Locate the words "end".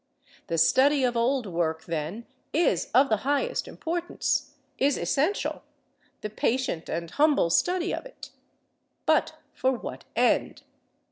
10.15-10.63